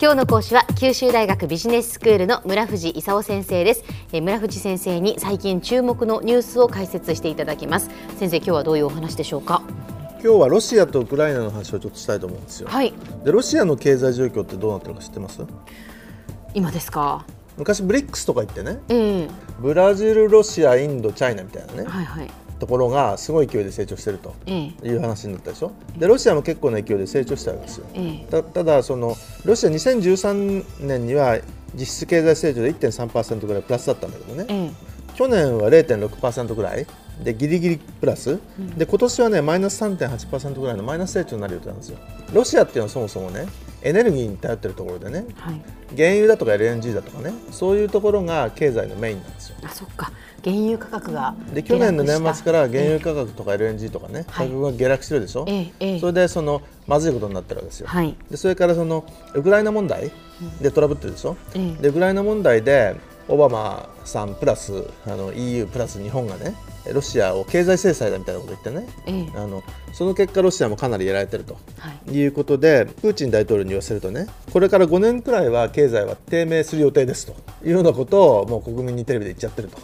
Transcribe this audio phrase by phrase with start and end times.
[0.00, 3.82] 今日の講師は九州大学ビジネススクールの村藤勲先生です、
[4.12, 9.60] えー、村藤先生に最近注目のニュースを解説していただきます先生今日はどういうお話でしょうか？
[10.22, 12.68] 今日はロシアとウクライナの話をちょっとしたいと思うんですよ。
[12.68, 12.94] はい。
[13.24, 15.42] でロシアの経済状況ってどうなってるか知ってます？
[16.54, 17.26] 今ですか？
[17.56, 19.28] 昔ブリックスとか言ってね、ええ
[19.58, 22.30] ブラジル、ロシア、インド、チャイナみたいなね、はいはい。
[22.58, 24.88] ところがすごい勢いで成長してるとええ。
[24.88, 25.72] いう話になったでしょ？
[25.96, 27.86] でロシアも結構な勢いで成長したわけですよ。
[27.94, 28.30] ええ。
[28.30, 31.38] たただそのロシア2013年には
[31.74, 34.70] 実質経済成長で1.3%ぐらいプラスだったんだけどね、ええ。
[35.16, 36.86] 去年は0.6%ぐらい
[37.22, 38.38] でギリギリプラス、
[38.76, 41.98] で今年はねマイナス3.8%ぐらいのマイナス成長になる予定なんですよ。
[42.32, 43.46] ロシアっていうのはそもそもね
[43.82, 45.60] エネルギーに頼ってるところでねはい。
[45.96, 49.56] 原油だとか LNG だとかねそういうところが経済のメインなんですよ。
[49.64, 50.12] あそっか。
[50.44, 54.48] 原油価格がで去年の年末から原油え価格とか LNG とかね価はい。
[54.48, 56.00] 格が下落してるでしょ、ええええ。
[56.00, 58.16] それでそのまずいことになってるわけですよ、はい。
[58.30, 60.12] でそれからそのウクライナ問題
[60.60, 61.82] でトラブってるでしょ、ええ。
[61.82, 62.94] でウクライナ問題で
[63.26, 66.54] オバマさんプラスあの EU プラス日本がね
[66.92, 72.12] ロシアを経済制裁だみたいなこと言ってねええあのその結果ロシアもかなりやられてるとはい。
[72.12, 77.32] いうことでプーチン大統領に言わせるとねこれから5年くらいは経済は低迷する予定ですと
[77.64, 79.78] いうようなことをもう国民にテレビで言っちゃってると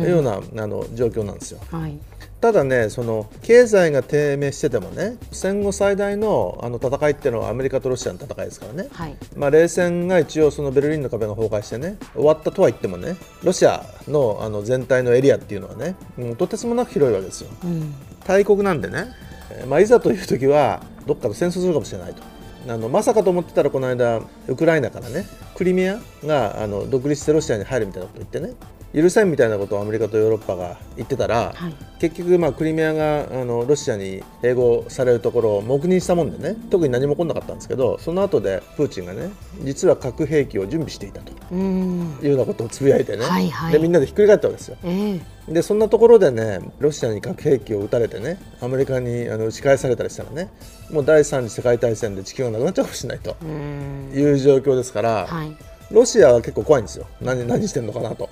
[0.00, 1.60] いうようなあの状況なんですよ。
[1.70, 1.98] はい。
[2.42, 9.16] ただねその経済が低迷しててもね戦後最大のあの戦いっていうのはアメリカとロシアの戦いですからね、はい。
[9.36, 17.94] まあ、冷戦が一応そのベルリンの壁が崩壊してね終わったとは言ってもねロシアのあの全体のエリアっていうのはねもうとてつもなく広いわけですようん。
[18.26, 19.06] 大国なんでね、
[19.52, 22.22] えーまあ、いざという時はどっかと戦争するかもしれないと
[22.68, 28.54] あのまさかと思ってたらこの間ウクライナからねクリミアがあの独立してロシアに入るみたいなこと言ってね
[28.94, 39.30] 許せんみたいなことをアメリカとヨーロッパが言ってたら、はい結局、まあ、クリミアがあのロシアに併合されるところを黙認したもんでね特に何も起こんなかったんですけどその後でプーチンがね
[39.62, 42.18] 実は核兵器を準備していたとうん。
[42.20, 44.76] いうようなことをつぶやいてね、はいはいでみんなでひっくり返ったわけですよ。
[44.82, 50.48] ええでそんなところでねロシアに核兵器を撃たれてねアメリカにあの打ち返されたりしたらね
[50.90, 54.10] もう第三次世界大戦で地球がなくなっちゃうかもしれないとうん。
[54.12, 55.56] いう状況ですから、はい。
[55.92, 58.28] ロシアは結構怖いんですよ何何してんのかなと。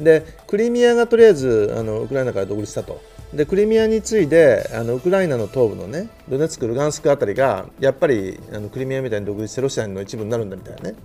[0.00, 3.00] でクリミアがとりあえずあのウクライナから独立したと。
[3.32, 10.96] でクリミアに次いであのウクライナの東部のねドネツク、ルガンスクあたりがやっぱりあのクリミアみたいに独立してロシアの一部になるんだみたいなね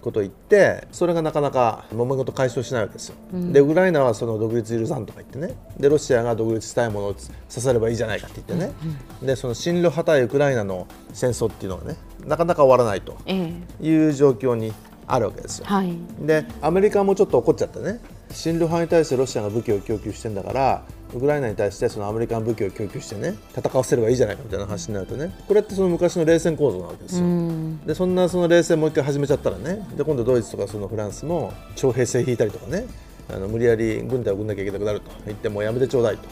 [0.00, 3.16] ことを言ってそれがなかなか揉め事解消しないわけですよ。
[3.32, 7.14] でウクライナはその独立許さんとか言ってねでロシアが独立したいものを
[7.48, 8.72] させればいいじゃないかって言ってね、
[9.20, 14.72] でその親ロ派対ウクライナの戦争っていうのがねなかなか終わらないとええいう状況に
[15.06, 15.66] あるわけですよ。
[15.66, 15.98] はい。
[16.20, 18.00] でアメリカもちょっと怒っちゃってね
[18.34, 20.82] 親ロ派に対してロシアが武器を供給してんだから
[21.14, 27.24] ウクライナに対してそのアメリカの武器を供給してね戦わせればいいじゃないかみたいな話になるとねこれってその昔の冷戦構造なわけですよ。
[27.24, 27.86] うん。
[27.86, 32.86] でそんなその冷戦もう一回始めちゃったらねで今度ドイツとかそのフランスも徴兵制引いたりとかね
[33.28, 36.22] あの無理やり軍隊を送んなきゃいけなくなると言ってもうやめてちょうだいと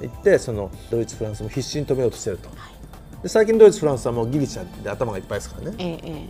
[0.00, 2.50] 言ってそのドイツフランスも必死に止めようとしてると。
[3.22, 6.28] で最近ドイツフランスはもうギリシャで頭がいっぱいですからね。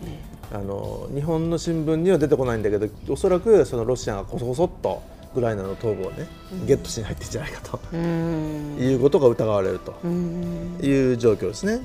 [0.52, 6.26] あの日本の新聞には出てこないんだけどおそらくそのロシアがこそこそっとウクライナの東部をね、
[6.66, 7.98] ゲットしに入ってんじゃないかとええ。
[7.98, 8.90] うん。
[8.92, 10.78] いうことが疑われるとうん。
[10.82, 11.80] いう状況ですね。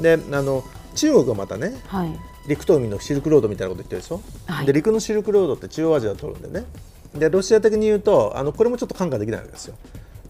[0.00, 0.64] であの
[0.94, 2.18] 中国はまたねはい。
[2.48, 6.66] 陸と海のシルクロードみたいなこと言ってるでしょ、はいで陸のシルクロードって中央アジアを通るんでね
[7.14, 9.74] でロシア的に言うとあのこれもちょっと看過できないわけですよ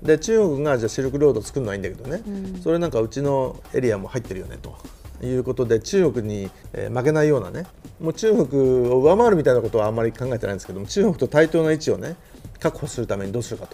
[0.02, 2.22] で中国がじゃあシルクロード作るのはいいんだけどね、
[2.62, 4.76] それなんかうちのエリアも入ってるよねと
[5.22, 7.66] いうことで中国に、負けないようなね
[8.00, 12.16] もう中国を上回るみたいなことはあんまり考えてないんですけども中国と対等な位置をね
[12.60, 13.66] 確保するためにどうするか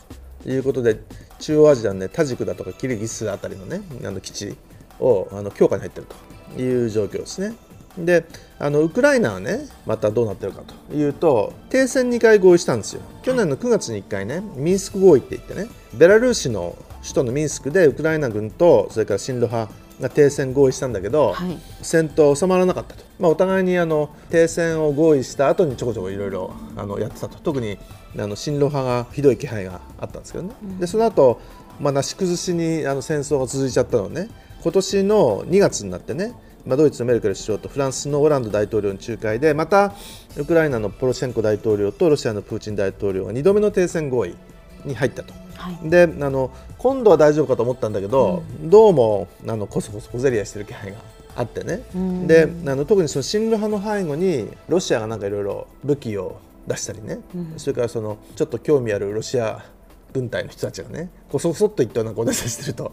[0.45, 1.01] ということで
[1.39, 4.57] 中央アジアのねタジクだとかキルギスあたりのねあの基地
[5.01, 6.07] をあの強化に入ってる
[6.55, 7.55] という状況ですね。
[7.99, 8.25] で
[8.59, 21.59] あのウクライナはねまたどうなってるかというと停戦2回合意したんですよ去年の9月に1回ねミンスク合意って言ってねベラルーシの首都のミンスクでウクライナ軍とそれから親ロ派が停戦合意したんだけど、はい。
[21.83, 27.39] 戦闘収まらなかったと、まあ、お互いにあの停戦を合意した後にちょこちょこいろいろあのやってたと。
[27.39, 27.79] 特に
[28.19, 31.41] あの親ロ派がひどい気配があったんですけどね、でその後、
[31.81, 34.29] まあなし崩しにあの戦争が続いちゃったのね。
[34.63, 36.35] 今年の2月になってね
[36.67, 39.93] まあ、ドイツのメルケル首相とフランスのオランド大統領の仲介でまた
[40.37, 44.35] ウクライナのポロシェンコ大統領とロシアのプーチン大統領が2度目の停戦合意
[44.85, 45.33] に入ったと。
[45.57, 45.91] はい。
[45.91, 50.99] であの今度は大丈夫かと思ったんだけど、どうもあのこそこそ小競り合いしてる気配が
[51.37, 52.27] あってね、ん。
[52.27, 57.21] であの特にその親ロ派の背後にロシアがなんかいろいろ武器を出したりね、
[57.57, 59.65] それからそのちょっと興味あるロシア
[60.13, 62.93] 軍隊の人たちがねこそこそっといったなんかお出ししてると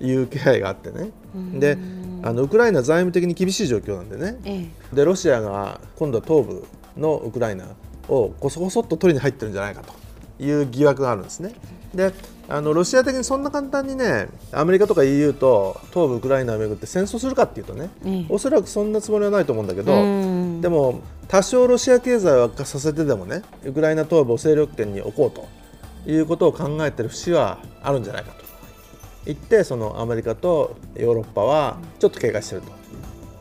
[0.00, 1.10] いう気配があってね、
[1.54, 1.78] で
[2.22, 4.96] あのウクライナ財務的に厳しい状況なんでね、ええ。
[4.96, 7.66] でロシアが今度は東部のウクライナ
[8.08, 9.92] をこそこそっと取りに入ってるんじゃないかと
[10.38, 11.52] いう疑惑があるんですね。
[11.94, 12.12] で
[12.50, 28.44] あのロシア的にそんな簡単にねアメリカとか EU と東部ウクライナをめぐって戦争するかっていうとね、ええおそらくそんなつもりはないと思うんだけど、うんでも多少ロシア経済を悪化させてでもねウクライナ東部を勢力圏に置こうということを考えてる節はあるんじゃないかと
[29.26, 32.72] 言ってそのアメリカとヨーロッパはちょっと警戒してると。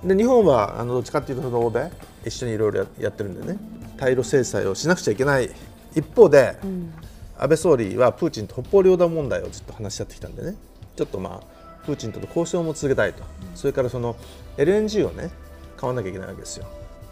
[0.05, 1.91] で日本はあのどっちかっていうと欧米
[2.25, 3.57] 一緒にいろいろやってるんでね
[3.97, 5.49] 対ロ制裁をしなくちゃいけない
[5.95, 6.57] 一方で、
[7.37, 10.55] 安倍総理はプーチンと北方領土問題をずっと話し合ってきたんでね。
[10.95, 13.23] ちょっとまあプーチンとの交渉も続けたいと、
[13.55, 14.15] それからその
[14.57, 15.29] LNG をね
[15.77, 16.65] 買わなきゃいけないわけですよ。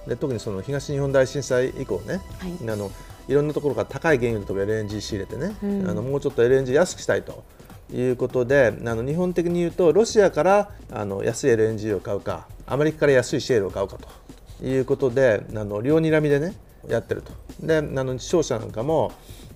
[0.07, 2.69] で特にその東日本大震災以降ね、はい。
[2.69, 2.91] あの
[3.27, 5.55] いろんなところから高い原油とか LNG 仕入れてね、
[5.87, 7.43] あのもうちょっと LNG 安くしたいと
[7.93, 13.97] いうことであの日本的に言うとロシアからあの安い LNG を買うかアメリカから安いシェールを買うか
[14.59, 16.55] ということであの両睨みでね
[16.89, 17.31] やってると。
[17.59, 19.11] であの商社なんかも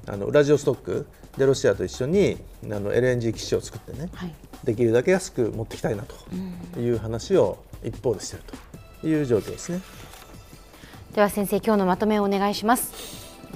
[0.07, 4.33] あのウラジオストックでロシアと一緒にあの LNG 基地を作ってね、はい。
[4.63, 8.69] できるだけ安く持ってきたいなという話を一方でしていると。
[9.03, 9.81] いう状況ですね。
[11.13, 12.93] では先生今日のまとめをお願いします。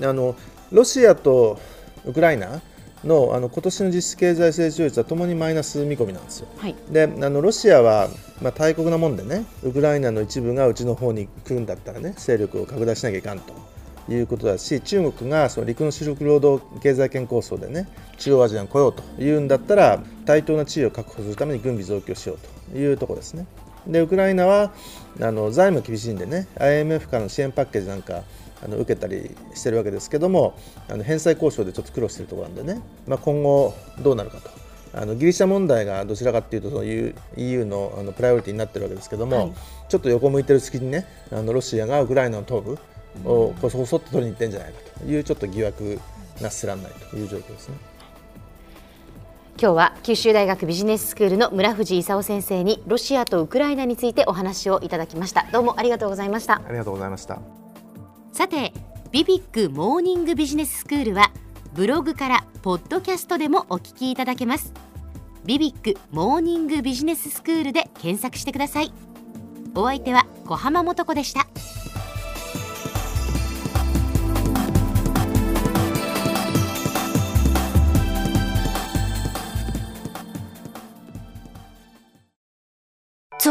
[0.02, 0.36] あの
[0.72, 1.60] ロシアと
[2.06, 2.62] ウクライナ
[3.04, 6.48] のあの今年の実質経済成長率はともにマイナス見込みなんですよ。
[6.58, 8.10] はいであのロシアは、
[8.42, 13.54] まあ、大国なもんでねウクライナの一部がうちの方に来るんだったらね勢力を拡大しなきゃいかんと
[14.10, 22.40] いうことだし中国がその陸のシルクロード経済圏構想でね中央アジアに来ようというんだったら対等な地位を確保するために軍備増強しよう
[22.72, 23.46] というところですね。
[23.88, 24.72] でウクライナは
[25.22, 28.24] あの財務厳しいんでね IMF からの支援パッケージなんか
[28.64, 30.58] あの受けたりしてるわけですけども
[30.90, 34.50] あの返済交渉でちょっと苦労しているところなんでね、まあ、今後どうなるかと。
[34.96, 39.54] あのギリシャ問題がどちらかというとその EU のあのプライオリティになってるわけですけども、はい。
[39.90, 42.78] ちょっと横向いてる隙にねあのロシアがウクライナの東部
[43.26, 46.00] をこそこそっと取りに行ってんじゃないかというちょっと疑惑
[46.42, 47.76] なすらんないという状況ですね。
[49.56, 55.46] 今日は九州大学ビジネススクールの村藤勲先生にロシアとウクライナについてお話をいただきました。
[55.52, 56.62] どうもありがとうございました。
[56.66, 57.40] ありがとうございました。
[58.32, 58.74] さて
[59.12, 61.32] ビビックモーニングビジネススクールは
[61.74, 64.74] ブログからポッドキャストでもお聞きいただけます。
[65.46, 68.92] ビビックモーニングビジネススクールで検索してください。
[69.76, 71.48] お相手は小浜もとこでした